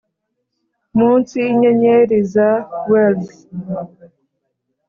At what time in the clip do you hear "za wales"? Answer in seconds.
2.33-3.31